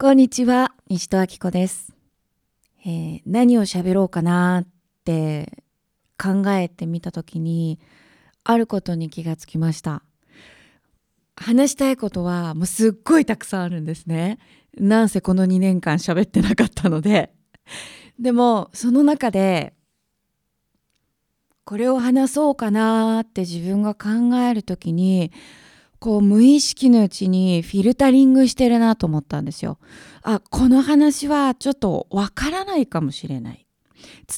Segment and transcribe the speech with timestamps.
[0.00, 1.92] こんにちは、西戸明子です。
[2.86, 4.66] えー何を喋ろうかなっ
[5.04, 5.64] て
[6.16, 7.80] 考えてみたときに、
[8.44, 10.04] あることに気がつきました。
[11.34, 14.38] 話したいことはもうすっごいたくさんあるんですね。
[14.78, 17.32] なんせこの2年間喋ってなかったので。
[18.20, 19.74] でも、その中で、
[21.64, 25.32] これを話そうかなって自分が考えるときに、
[26.00, 29.78] こう無意識のうちにフィルタリングしてるなと思ったんですよ。
[30.22, 33.66] あ、この話はちょっとわからないかもしれない。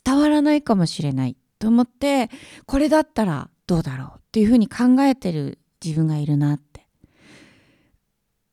[0.05, 2.31] 伝わらないかもしれないと思って、
[2.67, 6.87] これだったらどうだろうっていうふうに考えてる自分がいるなって。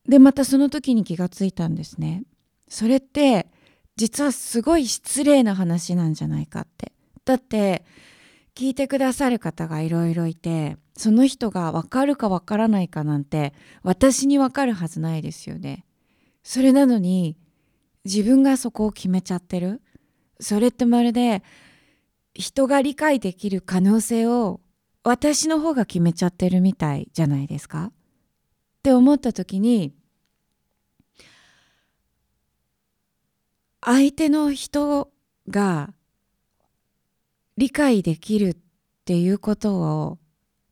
[0.08, 2.24] で、またその時に気がついたんですね。
[2.68, 3.48] それって
[3.96, 6.92] 実はすごい失礼な話なんじゃないかって。
[7.26, 7.86] だって
[8.58, 15.86] 聞いてくださる方がいろいろいてその人が分かるか分からないかなんて私に分かるはずないですよね。
[16.42, 17.38] それなのに
[18.04, 19.80] 自分がそこを決めちゃってる
[20.40, 21.44] それってまるで
[22.34, 24.60] 人が理解できる可能性を
[25.04, 27.92] 私の方が決めちゃってるみたいじゃないですかっ
[28.82, 29.94] て思った時に
[33.82, 35.12] 相手の人
[35.48, 35.94] が
[37.58, 38.58] 理解できるっ
[39.06, 40.18] ていうことを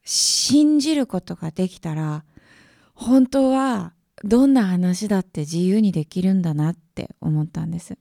[0.04, 2.24] 信じることができたら
[2.94, 7.98] 本当はどんな話だって自由にできるんだなって思ったんです。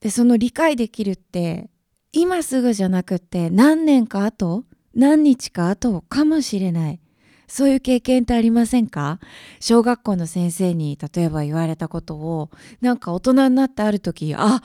[0.00, 1.68] でその理解できるって
[2.12, 7.00] 今すぐじゃなくって何年か後何日か後かもしれない
[7.48, 9.18] そういう経験ってありませんか？
[9.60, 12.50] 小学校の先生に例えば言われたことを
[12.80, 14.62] なんか大人になってある時あ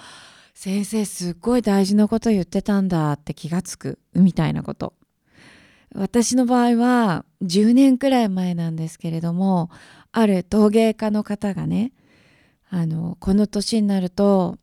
[0.64, 3.98] 先生すっごい大事なこと言ってたんだって気がつく。
[4.14, 4.94] みたいなこと。
[5.96, 9.72] 私の場合は10年くらい前なんですけれども
[10.12, 11.94] ある陶芸家の方がね
[12.70, 14.60] あのこの年になると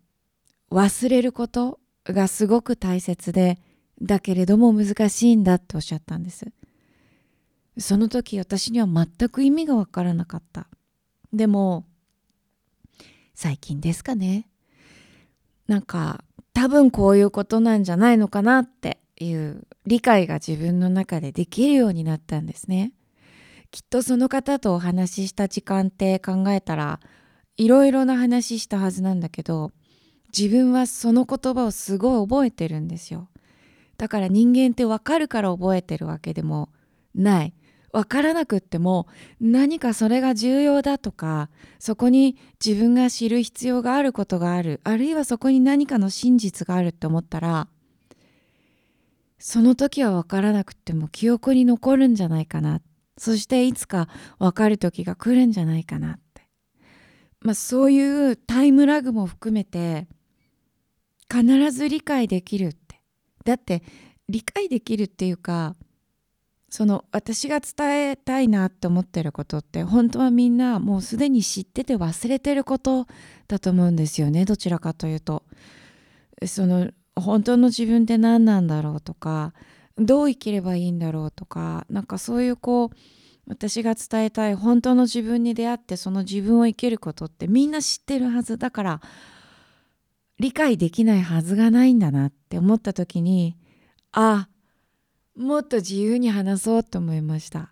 [0.71, 3.59] 忘れることがすごく大切で
[4.01, 6.47] だけれども難しいんだっておっしゃったんです。
[7.77, 10.69] その時私には全く意味がわからなかった。
[11.33, 11.87] でも
[13.35, 14.49] 最近ですかね。
[15.69, 16.25] なんか
[16.55, 22.93] 多分こういうことなんじゃないのかなっていう理解が自分の中でできるようになったんですね。
[23.71, 27.01] きっとその方とお話しした時間って考えたら
[27.59, 29.73] いろいろな話したはずなんだけど
[30.37, 33.29] 自分はその言葉をすごい覚えてるんですよ。
[33.99, 36.71] だから人間って分かるから覚えてるわけでも
[37.15, 37.55] ない。
[37.93, 39.07] 分からなくっても
[39.41, 47.69] 何かそれが重要だとかそこに自分が知る必要があることがあるあるいはそこに何かの真実があるって思ったら
[49.39, 52.81] その時は分からなくっても記憶に残るんじゃないかな。
[53.17, 56.43] そしていつか分かる時が来るんじゃないかなって。
[57.41, 60.09] まあそういうタイムラグも含めて
[61.31, 63.01] 必ず理解できるって。
[63.45, 63.83] だって
[64.29, 65.77] 理解できるっていうか
[66.69, 73.07] その私が伝えたいなって思ってることって本当はみんなもうすでに知ってて忘れてること
[73.47, 75.45] だと思うんですよねどちらかというと。
[76.47, 79.53] その本当の自分って何なんだろうとか
[79.97, 82.97] どう生きればいいんだろうとかなんかそういうこう
[83.49, 89.01] 私が伝えたい本当の自分に出会ってその自分を生きることってみんな知ってるはずだから
[90.39, 93.57] 理解できないはずがないんだなって思った時に
[94.13, 94.49] あ
[95.39, 97.71] もっと自由に話そうと思いました。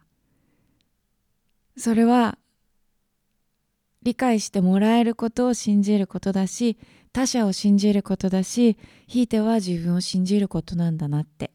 [1.77, 2.39] それは
[4.03, 6.79] 理解してもらえることを信じることだし
[7.13, 8.79] 他者を信じることだし
[9.09, 11.51] ひいては自分を信じることなんだなって。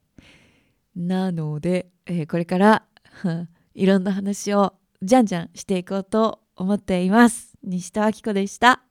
[0.94, 2.86] なので、えーこれから
[3.74, 7.58] いろんな話をじゃんじゃんしていこうと思っています。
[7.64, 8.84] 西田明子でした。